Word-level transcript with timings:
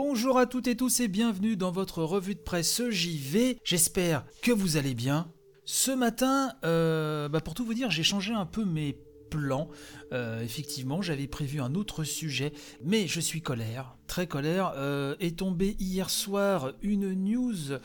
Bonjour 0.00 0.38
à 0.38 0.46
toutes 0.46 0.68
et 0.68 0.76
tous 0.76 1.00
et 1.00 1.08
bienvenue 1.08 1.56
dans 1.56 1.72
votre 1.72 2.04
revue 2.04 2.36
de 2.36 2.40
presse 2.40 2.88
JV. 2.88 3.58
J'espère 3.64 4.24
que 4.42 4.52
vous 4.52 4.76
allez 4.76 4.94
bien. 4.94 5.28
Ce 5.64 5.90
matin, 5.90 6.52
euh, 6.64 7.28
bah, 7.28 7.40
pour 7.40 7.54
tout 7.54 7.64
vous 7.64 7.74
dire, 7.74 7.90
j'ai 7.90 8.04
changé 8.04 8.32
un 8.32 8.46
peu 8.46 8.64
mes 8.64 8.96
plans. 9.28 9.68
Euh, 10.12 10.40
effectivement, 10.40 11.02
j'avais 11.02 11.26
prévu 11.26 11.60
un 11.60 11.74
autre 11.74 12.04
sujet, 12.04 12.52
mais 12.84 13.08
je 13.08 13.18
suis 13.18 13.42
colère, 13.42 13.96
très 14.06 14.28
colère. 14.28 14.72
Euh, 14.76 15.16
est 15.18 15.36
tombé 15.36 15.74
hier 15.80 16.10
soir 16.10 16.74
une 16.80 17.12
news 17.12 17.80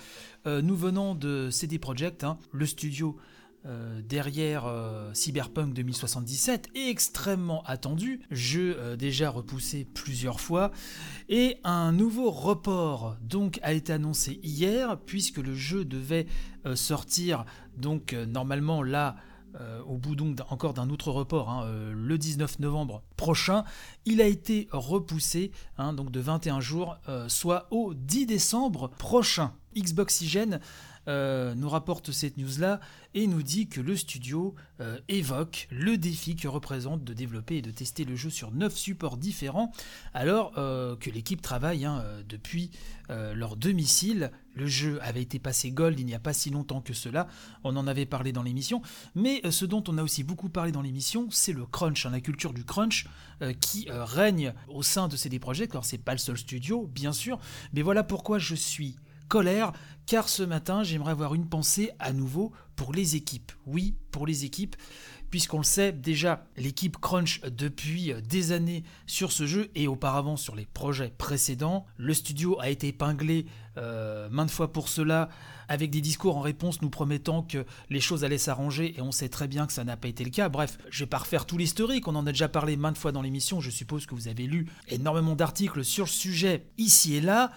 nous 0.46 0.76
venant 0.76 1.16
de 1.16 1.50
CD 1.50 1.80
Projekt, 1.80 2.24
hein, 2.24 2.38
le 2.52 2.68
studio 2.68 3.18
euh, 3.66 4.02
derrière 4.02 4.66
euh, 4.66 5.14
Cyberpunk 5.14 5.74
2077, 5.74 6.70
extrêmement 6.76 7.64
attendu, 7.64 8.20
jeu 8.30 8.76
euh, 8.78 8.98
déjà 8.98 9.30
repoussé 9.30 9.86
plusieurs 9.86 10.42
fois, 10.42 10.72
et 11.30 11.60
un 11.64 11.94
nouveau 11.94 12.30
report 12.30 13.16
donc 13.22 13.62
a 13.64 13.72
été 13.72 13.94
annoncé 13.94 14.42
hier, 14.44 15.00
puisque 15.06 15.38
le 15.38 15.56
jeu 15.56 15.86
devait 15.86 16.28
sortir 16.76 17.46
donc 17.78 18.14
normalement 18.14 18.84
là 18.84 19.16
au 19.86 19.98
bout 19.98 20.16
donc 20.16 20.40
encore 20.50 20.74
d'un 20.74 20.90
autre 20.90 21.12
report, 21.12 21.50
hein, 21.50 21.70
le 21.94 22.18
19 22.18 22.60
novembre 22.60 23.04
prochain, 23.18 23.66
il 24.06 24.22
a 24.22 24.26
été 24.26 24.68
repoussé 24.72 25.52
hein, 25.78 25.94
donc 25.94 26.10
de 26.10 26.20
21 26.20 26.60
jours, 26.60 26.98
soit 27.28 27.68
au 27.70 27.94
10 27.94 28.26
décembre 28.26 28.90
prochain. 28.98 29.54
Xboxygène 29.76 30.60
euh, 31.08 31.54
nous 31.56 31.68
rapporte 31.68 32.12
cette 32.12 32.38
news-là 32.38 32.80
et 33.14 33.28
nous 33.28 33.44
dit 33.44 33.68
que 33.68 33.82
le 33.82 33.98
studio 33.98 34.56
euh, 34.80 34.98
évoque 35.10 35.68
le 35.70 35.98
défi 35.98 36.36
que 36.38 36.48
représente 36.48 37.04
de 37.04 37.14
développer 37.14 37.58
et 37.58 37.62
de 37.62 37.72
tester 37.72 38.06
le 38.06 38.16
jeu 38.16 38.30
sur 38.30 38.52
9 38.52 38.74
supports 38.74 39.18
différents, 39.18 39.74
alors 40.14 40.54
euh, 40.58 40.96
que 40.96 41.10
l'équipe 41.10 41.42
travaille 41.42 41.86
hein, 41.86 42.04
depuis 42.28 42.72
leur 43.36 43.58
domicile. 43.58 44.32
Le 44.56 44.66
jeu 44.66 44.98
avait 45.04 45.22
été 45.22 45.38
passé 45.38 45.72
gold 45.72 46.00
il 46.00 46.06
n'y 46.06 46.16
a 46.16 46.20
pas 46.20 46.34
si 46.34 46.50
longtemps 46.50 46.82
que 46.82 46.94
cela, 46.94 47.28
on 47.64 47.76
en 47.76 47.86
avait 47.86 48.08
parlé 48.08 48.32
dans 48.32 48.42
l'émission, 48.42 48.82
mais 49.14 49.42
ce 49.52 49.66
dont 49.66 49.84
on 49.88 49.98
a 50.00 50.04
aussi 50.04 50.24
beaucoup 50.24 50.50
parlé 50.50 50.72
dans 50.72 50.82
l'émission, 50.82 51.28
c'est 51.30 51.54
le 51.54 51.66
crunch, 51.66 52.06
hein, 52.06 52.12
la 52.12 52.22
culture 52.22 52.54
du 52.54 52.64
crunch 52.64 53.06
qui 53.60 53.88
règne 53.90 54.54
au 54.68 54.82
sein 54.82 55.10
de 55.10 55.16
CD 55.16 55.38
Projekt. 55.38 55.74
Alors 55.74 55.86
c'est 55.86 56.00
pas 56.00 56.14
le 56.14 56.18
seul 56.18 56.38
studio, 56.38 56.88
bien 56.88 57.14
sûr, 57.14 57.40
mais 57.74 57.84
voilà 57.84 58.04
pourquoi 58.04 58.40
je 58.40 58.56
suis 58.56 58.96
colère, 59.28 59.74
car 60.06 60.30
ce 60.30 60.44
matin, 60.44 60.84
j'aimerais 60.84 61.12
avoir 61.12 61.34
une 61.34 61.48
pensée 61.48 61.92
à 62.00 62.14
nouveau 62.14 62.52
pour 62.76 62.94
les 62.94 63.16
équipes. 63.16 63.52
Oui, 63.66 63.96
pour 64.12 64.28
les 64.28 64.46
équipes, 64.46 64.76
puisqu'on 65.30 65.58
le 65.58 65.64
sait 65.64 65.92
déjà, 65.92 66.46
l'équipe 66.58 66.98
Crunch 66.98 67.42
depuis 67.42 68.14
des 68.28 68.52
années 68.52 68.84
sur 69.08 69.32
ce 69.32 69.48
jeu 69.48 69.72
et 69.76 69.88
auparavant 69.88 70.38
sur 70.38 70.56
les 70.56 70.66
projets 70.66 71.14
précédents. 71.18 71.86
Le 71.98 72.14
studio 72.14 72.60
a 72.60 72.70
été 72.70 72.90
épinglé 72.90 73.48
euh, 73.78 74.30
maintes 74.30 74.52
fois 74.52 74.72
pour 74.72 74.88
cela, 74.88 75.30
avec 75.68 75.90
des 75.90 76.02
discours 76.02 76.38
en 76.38 76.42
réponse 76.42 76.84
nous 76.84 76.92
promettant 76.92 77.42
que 77.42 77.66
les 77.90 78.00
choses 78.00 78.24
allaient 78.24 78.38
s'arranger 78.38 78.94
et 78.96 79.02
on 79.02 79.12
sait 79.12 79.30
très 79.30 79.48
bien 79.48 79.66
que 79.66 79.74
ça 79.74 79.84
n'a 79.84 79.98
pas 79.98 80.08
été 80.08 80.24
le 80.24 80.30
cas. 80.30 80.50
Bref, 80.50 80.78
je 80.92 81.04
vais 81.04 81.10
pas 81.10 81.18
refaire 81.18 81.48
tout 81.48 81.58
l'historique, 81.58 82.08
on 82.08 82.16
en 82.16 82.28
a 82.28 82.32
déjà 82.32 82.48
parlé 82.48 82.78
maintes 82.78 83.00
fois 83.00 83.12
dans 83.12 83.24
l'émission, 83.24 83.60
je 83.60 83.72
suppose 83.72 84.06
que 84.06 84.14
vous 84.14 84.28
avez 84.28 84.46
lu 84.46 84.68
énormément 84.90 85.36
d'articles 85.36 85.84
sur 85.84 86.06
le 86.06 86.12
sujet 86.12 86.68
ici 86.78 87.16
et 87.16 87.22
là. 87.22 87.52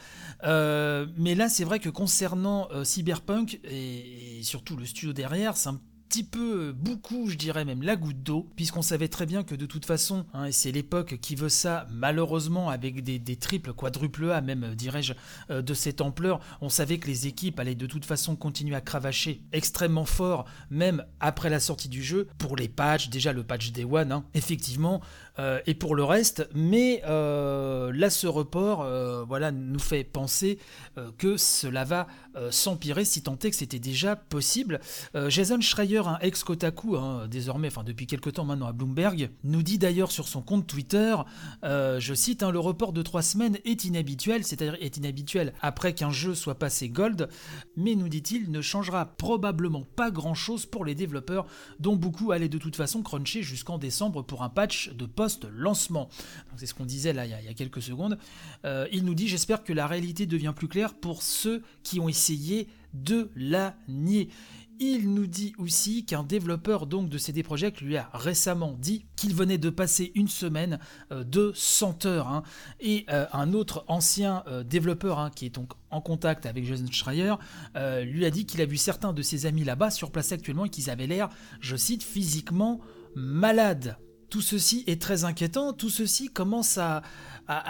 Euh, 0.45 1.07
mais 1.19 1.35
là, 1.35 1.51
c'est 1.51 1.65
vrai 1.65 1.79
que 1.79 1.91
concernant 1.91 2.36
euh, 2.45 2.85
Cyberpunk 2.85 3.61
et, 3.65 4.41
surtout 4.43 4.77
le 4.77 4.85
studio 4.85 5.13
derrière, 5.13 5.57
c'est 5.57 5.69
un 5.69 5.81
petit 6.09 6.25
peu, 6.25 6.73
beaucoup, 6.73 7.29
je 7.29 7.37
dirais 7.37 7.65
même 7.65 7.83
la 7.83 7.97
goutte 7.97 8.23
d'eau, 8.23 8.49
puisqu'on 8.57 8.83
savait 8.83 9.09
très 9.09 9.27
bien 9.27 9.43
que 9.43 9.55
de 9.55 9.67
toute 9.67 9.85
façon, 9.85 10.25
hein, 10.33 10.45
et 10.45 10.53
c'est 10.53 10.71
l'époque 10.71 11.19
qui 11.21 11.35
veut 11.35 11.49
ça, 11.49 11.87
malheureusement 11.91 12.71
avec 12.71 13.03
des, 13.03 13.37
triples, 13.37 13.73
quadruples 13.73 14.31
A 14.31 14.41
même, 14.41 14.75
dirais-je, 14.75 15.15
euh, 15.51 15.63
de 15.63 15.75
cette 15.75 16.01
ampleur, 16.01 16.41
on 16.61 16.69
savait 16.69 16.99
que 16.99 17.09
les 17.09 17.27
équipes 17.27 17.59
allaient 17.59 17.75
de 17.75 17.87
toute 17.87 18.05
façon 18.05 18.37
continuer 18.37 18.77
à 18.77 18.81
cravacher 18.81 19.43
extrêmement 19.53 20.05
fort, 20.05 20.47
même 20.71 21.05
après 21.21 21.51
la 21.51 21.61
sortie 21.61 21.89
du 21.89 22.03
jeu, 22.03 22.29
pour 22.39 22.57
les 22.57 22.69
patchs, 22.69 23.09
déjà 23.09 23.33
le 23.33 23.43
patch 23.43 23.73
Day 23.73 23.85
One, 23.85 24.13
hein, 24.13 24.25
effectivement, 24.35 25.01
euh, 25.39 25.61
et 25.67 25.75
pour 25.75 25.97
le 25.97 26.05
reste, 26.05 26.49
mais 26.55 27.03
euh, 27.07 27.93
là 27.93 28.11
ce 28.11 28.27
report, 28.27 28.87
voilà, 29.27 29.51
nous 29.51 29.79
fait 29.79 30.05
penser 30.05 30.59
que 31.19 31.37
cela 31.37 31.85
va 31.85 32.07
s'empirer 32.51 33.05
si 33.05 33.23
tant 33.23 33.39
est 33.43 33.51
que 33.51 33.57
c'était 33.57 33.79
déjà 33.79 34.17
possible. 34.17 34.81
Jason 35.29 35.61
Schreier 35.61 35.99
un 35.99 36.19
ex-Kotaku, 36.21 36.97
hein, 36.97 37.27
désormais, 37.29 37.69
enfin 37.69 37.85
depuis 37.85 38.07
quelques 38.07 38.35
temps 38.35 38.45
maintenant 38.45 38.67
à 38.67 38.73
Bloomberg, 38.73 39.31
nous 39.45 39.63
dit 39.63 39.79
d'ailleurs 39.79 40.11
sur 40.11 40.29
son 40.29 40.43
compte 40.43 40.67
Twitter, 40.67 41.17
euh, 41.65 42.01
je 42.01 42.15
cite, 42.15 42.43
hein, 42.43 42.51
le 42.51 42.59
report 42.59 42.93
de 42.93 43.03
trois 43.03 43.23
semaines 43.23 43.59
est 43.65 43.85
inhabituel, 43.85 44.45
c'est-à-dire 44.45 44.77
est 44.81 44.97
inhabituel 44.97 45.53
après 45.61 45.95
qu'un 45.95 46.11
jeu 46.11 46.35
soit 46.35 46.57
passé 46.57 46.89
gold, 46.89 47.29
mais 47.77 47.95
nous 47.95 48.09
dit-il, 48.09 48.51
ne 48.51 48.61
changera 48.61 49.07
probablement 49.07 49.85
pas 49.97 50.11
grand-chose 50.11 50.67
pour 50.67 50.85
les 50.85 50.95
développeurs, 50.95 51.47
dont 51.81 51.97
beaucoup 51.97 52.33
allaient 52.33 52.49
de 52.49 52.59
toute 52.59 52.77
façon 52.77 53.03
cruncher 53.03 53.43
jusqu'en 53.43 53.79
décembre 53.79 54.23
pour 54.23 54.43
un 54.43 54.49
patch 54.49 54.91
de 54.91 55.07
post-lancement. 55.07 56.09
C'est 56.57 56.67
ce 56.67 56.75
qu'on 56.75 56.87
disait 56.87 57.13
là 57.13 57.27
il 57.27 57.31
y, 57.31 57.49
a, 57.49 57.55
quelques 57.55 57.83
secondes. 57.83 58.19
Euh, 58.65 58.87
il 58.93 59.05
nous 59.05 59.15
dit, 59.15 59.29
j'espère 59.29 59.63
que 59.63 59.73
la 59.73 59.87
réalité 59.87 60.27
devient 60.27 60.53
plus 60.55 60.69
claire 60.69 60.95
pour 60.95 61.23
ceux 61.23 61.63
qui 61.83 62.01
ont 62.01 62.09
de 62.95 63.31
la 63.37 63.77
nier. 63.89 64.29
Il 64.79 65.15
nous 65.15 65.27
dit 65.27 65.55
aussi 65.57 66.05
qu'un 66.05 66.23
développeur 66.23 66.87
donc 66.87 67.09
de 67.09 67.17
CD 67.17 67.43
Projekt 67.43 67.81
lui 67.81 67.97
a 67.97 68.11
récemment 68.13 68.77
dit 68.79 69.07
qu'il 69.17 69.35
venait 69.35 69.57
de 69.57 69.71
passer 69.71 70.13
une 70.15 70.29
semaine 70.29 70.79
euh, 71.13 71.25
de 71.25 71.53
100 71.55 72.05
heures. 72.05 72.29
Hein. 72.29 72.43
et 72.81 73.07
euh, 73.11 73.25
un 73.33 73.55
autre 73.55 73.85
ancien 73.89 74.45
euh, 74.49 74.63
développeur 74.63 75.19
hein, 75.19 75.31
qui 75.35 75.47
est 75.47 75.55
donc 75.55 75.73
en 75.91 76.03
contact 76.03 76.45
avec 76.45 76.67
Jason 76.67 76.91
Schreier 76.91 77.35
lui 78.03 78.27
a 78.27 78.31
dit 78.31 78.45
qu'il 78.45 78.61
a 78.61 78.67
vu 78.67 78.77
certains 78.77 79.13
de 79.13 79.23
ses 79.23 79.47
amis 79.47 79.65
là-bas 79.65 79.91
sur 79.91 80.11
place 80.11 80.33
actuellement 80.33 80.67
et 80.67 80.69
qu'ils 80.69 80.91
avaient 80.91 81.07
l'air, 81.07 81.31
je 81.61 81.77
cite, 81.77 82.03
physiquement 82.03 82.81
malades. 83.15 83.97
Tout 84.31 84.41
ceci 84.41 84.85
est 84.87 85.01
très 85.01 85.25
inquiétant, 85.25 85.73
tout 85.73 85.91
ceci 85.91 86.29
commence 86.29 86.79
à, 86.79 87.03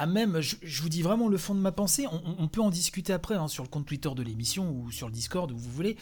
même, 0.06 0.40
je, 0.40 0.82
vous 0.82 0.88
dis 0.88 1.02
vraiment 1.02 1.28
le 1.28 1.36
fond 1.36 1.54
de 1.54 1.60
ma 1.60 1.72
pensée, 1.72 2.06
on, 2.10 2.48
peut 2.48 2.62
en 2.62 2.70
discuter 2.70 3.12
après 3.12 3.34
hein, 3.34 3.48
sur 3.48 3.62
le 3.62 3.68
compte 3.68 3.86
Twitter 3.86 4.08
de 4.16 4.22
l'émission 4.22 4.70
ou 4.70 4.90
sur 4.90 5.08
le 5.08 5.12
Discord 5.12 5.50
où 5.52 5.56
vous 5.56 5.70
voulez, 5.70 5.96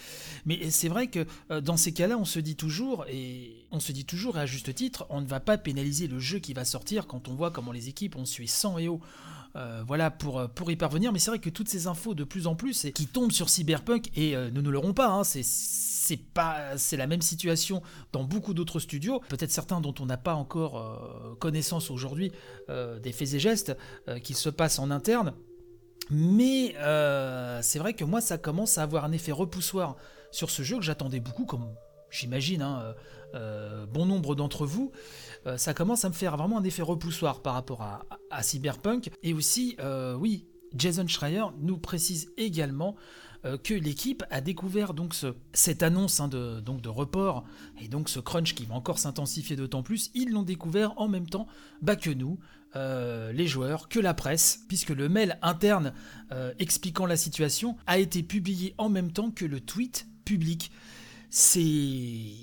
mais 0.46 0.70
c'est 0.70 0.88
vrai 0.88 1.08
que 1.08 1.26
euh, 1.50 1.60
dans 1.60 1.76
ces 1.76 1.92
cas-là, 1.92 2.16
on 2.16 2.24
se 2.24 2.38
dit 2.38 2.54
toujours, 2.54 3.04
et 3.08 3.66
on 3.72 3.80
se 3.80 3.90
dit 3.90 4.04
toujours, 4.04 4.38
et 4.38 4.42
à 4.42 4.46
juste 4.46 4.72
titre, 4.74 5.06
on 5.10 5.20
ne 5.20 5.26
va 5.26 5.40
pas 5.40 5.58
pénaliser 5.58 6.06
le 6.06 6.20
jeu 6.20 6.38
qui 6.38 6.54
va 6.54 6.64
sortir 6.64 7.06
quand 7.06 7.28
on 7.28 7.34
voit 7.34 7.50
comment 7.50 7.72
les 7.72 7.88
équipes 7.88 8.16
ont 8.16 8.26
sué 8.26 8.46
100 8.46 8.78
et 8.78 8.88
haut. 8.88 9.00
Euh, 9.56 9.82
voilà 9.86 10.10
pour, 10.10 10.38
euh, 10.38 10.48
pour 10.48 10.70
y 10.70 10.76
parvenir, 10.76 11.12
mais 11.12 11.18
c'est 11.18 11.30
vrai 11.30 11.38
que 11.38 11.50
toutes 11.50 11.68
ces 11.68 11.86
infos 11.86 12.14
de 12.14 12.24
plus 12.24 12.46
en 12.46 12.54
plus 12.54 12.86
qui 12.94 13.06
tombent 13.06 13.32
sur 13.32 13.48
Cyberpunk, 13.48 14.10
et 14.16 14.36
nous 14.52 14.62
ne 14.62 14.70
l'aurons 14.70 14.94
pas, 14.94 15.08
hein, 15.08 15.24
c'est 16.04 16.18
pas 16.18 16.76
c'est 16.76 16.96
la 16.96 17.06
même 17.06 17.22
situation 17.22 17.82
dans 18.12 18.24
beaucoup 18.24 18.52
d'autres 18.52 18.78
studios. 18.78 19.20
Peut-être 19.28 19.50
certains 19.50 19.80
dont 19.80 19.94
on 20.00 20.06
n'a 20.06 20.18
pas 20.18 20.34
encore 20.34 20.78
euh, 20.78 21.34
connaissance 21.36 21.90
aujourd'hui 21.90 22.30
euh, 22.68 22.98
des 22.98 23.12
faits 23.12 23.34
et 23.34 23.38
gestes 23.38 23.76
euh, 24.08 24.18
qui 24.18 24.34
se 24.34 24.50
passent 24.50 24.78
en 24.78 24.90
interne. 24.90 25.34
Mais 26.10 26.74
c'est 27.62 27.78
vrai 27.78 27.94
que 27.94 28.04
moi 28.04 28.20
ça 28.20 28.36
commence 28.36 28.76
à 28.76 28.82
avoir 28.82 29.06
un 29.06 29.12
effet 29.12 29.32
repoussoir 29.32 29.96
sur 30.30 30.50
ce 30.50 30.62
jeu 30.62 30.76
que 30.76 30.82
j'attendais 30.82 31.20
beaucoup 31.20 31.46
comme 31.46 31.74
j'imagine 32.10 32.60
hein, 32.60 32.94
bon 33.90 34.04
nombre 34.04 34.34
d'entre 34.34 34.66
vous. 34.66 34.92
Ça 35.56 35.72
commence 35.72 36.04
à 36.04 36.10
me 36.10 36.14
faire 36.14 36.36
vraiment 36.36 36.58
un 36.58 36.64
effet 36.64 36.82
repoussoir 36.82 37.40
par 37.40 37.54
rapport 37.54 37.80
à, 37.80 38.42
Cyberpunk. 38.42 39.08
Et 39.22 39.32
aussi 39.32 39.78
oui 40.18 40.46
Jason 40.74 41.06
Schreier 41.06 41.44
nous 41.58 41.78
précise 41.78 42.30
également 42.36 42.96
que 43.62 43.74
l'équipe 43.74 44.24
a 44.30 44.40
découvert 44.40 44.94
donc 44.94 45.14
cette 45.52 45.82
annonce 45.82 46.20
hein, 46.20 46.28
de, 46.28 46.60
donc 46.60 46.80
de 46.80 46.88
report 46.88 47.44
et 47.80 47.88
donc 47.88 48.08
ce 48.08 48.18
crunch 48.18 48.54
qui 48.54 48.64
va 48.64 48.74
encore 48.74 48.98
s'intensifier 48.98 49.54
d'autant 49.54 49.82
plus, 49.82 50.10
ils 50.14 50.30
l'ont 50.30 50.42
découvert 50.42 50.98
en 50.98 51.08
même 51.08 51.28
temps 51.28 51.46
bah, 51.82 51.96
que 51.96 52.10
nous, 52.10 52.38
euh, 52.76 53.32
les 53.32 53.46
joueurs, 53.46 53.88
que 53.88 54.00
la 54.00 54.14
presse, 54.14 54.64
puisque 54.66 54.90
le 54.90 55.08
mail 55.08 55.38
interne 55.42 55.92
euh, 56.32 56.52
expliquant 56.58 57.06
la 57.06 57.16
situation 57.16 57.76
a 57.86 57.98
été 57.98 58.24
publié 58.24 58.74
en 58.78 58.88
même 58.88 59.12
temps 59.12 59.30
que 59.30 59.44
le 59.44 59.60
tweet 59.60 60.08
public. 60.24 60.72
C'est, 61.30 61.62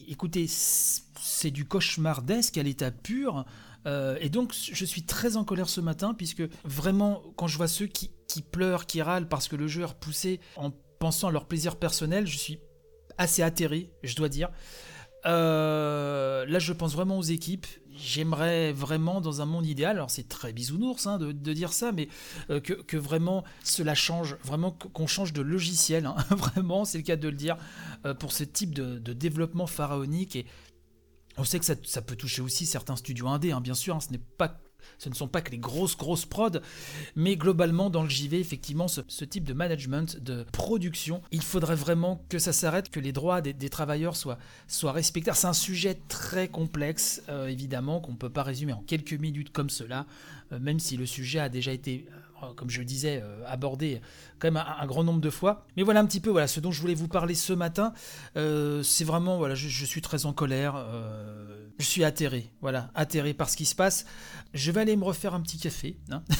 écoutez, 0.07 0.45
c'est 0.47 1.51
du 1.51 1.65
cauchemardesque 1.65 2.57
à 2.57 2.63
l'état 2.63 2.92
pur. 2.92 3.45
et 3.86 4.30
donc, 4.30 4.54
je 4.54 4.86
suis 4.86 5.04
très 5.04 5.36
en 5.36 5.44
colère 5.44 5.68
ce 5.68 5.81
matin, 5.81 6.13
puisque 6.13 6.44
vraiment, 6.63 7.21
quand 7.36 7.47
je 7.47 7.57
vois 7.57 7.68
ceux 7.68 7.88
qui, 7.88 8.12
pleurent, 8.51 8.86
qui 8.86 9.01
râlent 9.01 9.27
parce 9.27 9.47
que 9.47 9.57
le 9.57 9.68
jeu 9.68 9.83
est 9.83 10.39
en 10.56 10.71
pensant 11.01 11.30
à 11.30 11.31
leur 11.31 11.48
plaisir 11.48 11.77
personnel, 11.77 12.27
je 12.27 12.38
suis 12.38 12.59
assez 13.18 13.42
atterré, 13.42 13.92
je 14.03 14.15
dois 14.15 14.30
dire. 14.30 14.50
Euh, 15.25 16.45
là, 16.45 16.59
je 16.59 16.74
pense 16.74 16.94
vraiment 16.94 17.18
aux 17.18 17.24
équipes. 17.24 17.65
J'aimerais 17.89 18.71
vraiment, 18.71 19.19
dans 19.19 19.42
un 19.42 19.45
monde 19.45 19.65
idéal, 19.65 19.98
alors 19.98 20.12
c'est 20.12 20.30
très 20.30 20.53
bisounours 20.53 21.07
hein, 21.07 21.18
de, 21.18 21.53
dire 21.53 21.74
ça, 21.74 21.92
mais 21.92 22.07
euh, 22.51 22.59
que, 22.59 22.98
vraiment 22.98 23.44
cela 23.63 23.95
change, 23.95 24.38
vraiment 24.44 24.71
qu'on 24.71 25.07
change 25.07 25.33
de 25.33 25.42
logiciel, 25.42 26.06
hein. 26.06 26.15
vraiment, 26.30 26.86
c'est 26.86 27.00
le 27.00 27.04
cas 27.04 27.15
de 27.15 27.27
le 27.27 27.36
dire, 27.36 27.57
euh, 28.06 28.13
pour 28.13 28.31
ce 28.31 28.44
type 28.44 28.75
de, 28.75 29.13
développement 29.13 29.65
pharaonique. 29.68 30.36
Et 30.36 30.45
on 31.36 31.44
sait 31.44 31.57
que 31.59 31.65
ça, 31.65 32.01
peut 32.01 32.15
toucher 32.15 32.44
aussi 32.44 32.68
certains 32.68 32.95
studios 32.95 33.27
indés, 33.27 33.51
hein, 33.51 33.62
bien 33.62 33.74
sûr, 33.74 34.00
ce 34.04 34.12
n'est 34.12 34.21
pas 34.38 34.62
ce 34.98 35.10
ne 35.10 35.13
sont 35.13 35.28
pas 35.28 35.42
que 35.42 35.51
les 35.51 35.57
grosses, 35.57 35.98
grosses 35.98 36.25
prods, 36.25 36.60
mais 37.16 37.36
globalement, 37.36 37.89
dans 37.89 38.04
le 38.04 38.10
JV, 38.10 38.39
effectivement, 38.39 38.88
ce, 38.88 39.01
type 39.25 39.44
de 39.44 39.54
management, 39.54 40.18
de 40.22 40.45
production, 40.51 41.22
il 41.31 41.42
faudrait 41.42 41.75
vraiment 41.75 42.24
que 42.30 42.39
ça 42.39 42.54
s'arrête, 42.54 42.89
que 42.89 43.00
les 43.00 43.12
droits 43.12 43.42
des, 43.42 43.69
travailleurs 43.69 44.16
soient, 44.16 44.38
soient 44.68 44.92
respectés. 44.92 45.31
C'est 45.33 45.48
un 45.48 45.54
sujet 45.54 46.00
très 46.07 46.48
complexe, 46.48 47.22
euh, 47.30 47.48
évidemment, 47.48 48.00
qu'on 48.00 48.13
ne 48.13 48.18
peut 48.18 48.30
pas 48.30 48.44
résumer 48.44 48.74
en 48.74 48.81
quelques 48.81 49.13
minutes 49.13 49.51
comme 49.51 49.69
cela, 49.69 50.06
même 50.59 50.80
si 50.80 50.98
le 50.98 51.06
sujet 51.06 51.39
a 51.39 51.50
déjà 51.50 51.71
été 51.71 52.06
euh, 52.44 52.53
comme 52.56 52.69
je 52.69 52.81
disais, 52.81 53.24
abordé 53.45 54.01
quand 54.39 54.51
même 54.51 54.63
un, 54.65 54.86
grand 54.88 55.03
nombre 55.03 55.21
de 55.21 55.30
fois. 55.30 55.68
Mais 55.77 55.83
voilà 55.83 56.00
un 56.00 56.06
petit 56.06 56.19
peu 56.19 56.31
voilà 56.31 56.48
ce 56.48 56.59
dont 56.59 56.71
je 56.71 56.81
voulais 56.81 56.95
vous 56.95 57.07
parler 57.07 57.36
ce 57.36 57.53
matin. 57.53 57.94
c'est 58.36 59.03
vraiment 59.03 59.38
voilà, 59.38 59.53
je, 59.53 59.86
suis 59.86 60.01
très 60.01 60.25
en 60.25 60.33
colère. 60.33 60.83
je 61.77 61.86
suis 61.86 62.03
atterré, 62.03 62.51
voilà, 62.62 62.89
atterré 62.95 63.36
par 63.36 63.50
ce 63.50 63.57
qui 63.57 63.65
se 63.65 63.75
passe. 63.75 64.06
Je 64.53 64.71
vais 64.71 64.81
aller 64.81 64.98
me 64.98 65.03
refaire 65.03 65.33
un 65.33 65.42
petit 65.42 65.57
café. 65.57 65.98
Hein. 66.09 66.24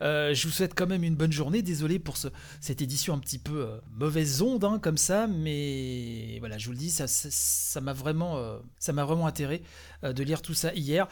Euh, 0.00 0.34
je 0.34 0.46
vous 0.46 0.52
souhaite 0.52 0.74
quand 0.74 0.86
même 0.86 1.04
une 1.04 1.16
bonne 1.16 1.32
journée. 1.32 1.62
Désolé 1.62 1.98
pour 1.98 2.16
ce, 2.16 2.28
cette 2.60 2.82
édition 2.82 3.14
un 3.14 3.18
petit 3.18 3.38
peu 3.38 3.66
euh, 3.66 3.78
mauvaise 3.92 4.42
onde 4.42 4.64
hein, 4.64 4.78
comme 4.78 4.96
ça, 4.96 5.26
mais 5.26 6.38
voilà, 6.40 6.58
je 6.58 6.66
vous 6.66 6.72
le 6.72 6.78
dis, 6.78 6.90
ça, 6.90 7.06
ça, 7.06 7.80
m'a 7.80 7.92
vraiment, 7.92 8.38
euh, 8.38 8.58
ça 8.78 8.92
m'a 8.92 9.04
vraiment 9.04 9.26
atterré 9.26 9.62
de 10.02 10.22
lire 10.22 10.42
tout 10.42 10.54
ça 10.54 10.72
hier. 10.74 11.08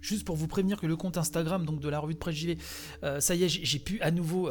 juste 0.00 0.24
pour 0.24 0.31
vous 0.36 0.48
prévenir 0.48 0.80
que 0.80 0.86
le 0.86 0.96
compte 0.96 1.18
Instagram 1.18 1.64
donc 1.64 1.80
de 1.80 1.88
la 1.88 1.98
revue 1.98 2.14
de 2.14 2.18
presse 2.18 2.36
JV, 2.36 2.58
ça 3.18 3.34
y 3.34 3.44
est, 3.44 3.48
j'ai 3.48 3.78
pu 3.78 4.00
à 4.00 4.10
nouveau 4.10 4.50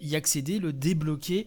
y 0.00 0.16
accéder, 0.16 0.58
le 0.58 0.72
débloquer. 0.72 1.46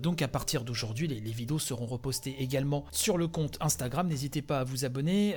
donc 0.00 0.22
à 0.22 0.28
partir 0.28 0.64
d'aujourd'hui, 0.64 1.08
les, 1.08 1.30
vidéos 1.30 1.58
seront 1.58 1.86
repostées 1.86 2.34
également 2.38 2.84
sur 2.90 3.16
le 3.16 3.28
compte 3.28 3.56
Instagram. 3.60 4.08
N'hésitez 4.08 4.42
pas 4.42 4.60
à 4.60 4.64
vous 4.64 4.84
abonner. 4.84 5.34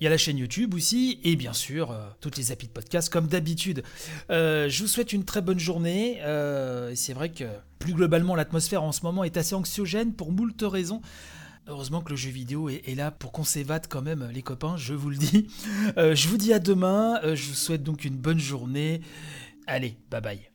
Il 0.00 0.04
y 0.04 0.06
a 0.06 0.10
la 0.10 0.18
chaîne 0.18 0.38
YouTube 0.38 0.74
aussi, 0.74 1.20
et 1.24 1.36
bien 1.36 1.52
sûr, 1.52 1.90
euh, 1.90 2.08
toutes 2.20 2.36
les 2.36 2.52
applis 2.52 2.66
de 2.66 2.72
podcast 2.72 3.08
comme 3.08 3.26
d'habitude. 3.26 3.82
Euh, 4.30 4.68
je 4.68 4.82
vous 4.82 4.88
souhaite 4.88 5.12
une 5.12 5.24
très 5.24 5.40
bonne 5.40 5.58
journée. 5.58 6.20
Euh, 6.22 6.92
c'est 6.94 7.12
vrai 7.12 7.30
que 7.30 7.44
plus 7.78 7.94
globalement, 7.94 8.34
l'atmosphère 8.34 8.82
en 8.82 8.92
ce 8.92 9.02
moment 9.02 9.24
est 9.24 9.36
assez 9.36 9.54
anxiogène 9.54 10.12
pour 10.12 10.32
moult 10.32 10.62
raisons. 10.62 11.00
Heureusement 11.66 12.02
que 12.02 12.10
le 12.10 12.16
jeu 12.16 12.30
vidéo 12.30 12.68
est, 12.68 12.94
là 12.94 13.10
pour 13.10 13.32
qu'on 13.32 13.44
s'évade 13.44 13.86
quand 13.88 14.02
même, 14.02 14.28
les 14.32 14.42
copains, 14.42 14.76
je 14.76 14.92
vous 14.92 15.10
le 15.10 15.16
dis. 15.16 15.48
je 15.96 16.28
vous 16.28 16.36
dis 16.36 16.52
à 16.52 16.58
demain. 16.58 17.20
je 17.22 17.48
vous 17.48 17.54
souhaite 17.54 17.82
donc 17.82 18.04
une 18.04 18.16
bonne 18.16 18.38
journée. 18.40 19.00
Allez, 19.66 19.96
bye 20.10 20.20
bye. 20.20 20.53